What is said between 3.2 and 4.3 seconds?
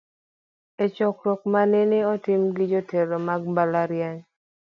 mag mbalariany.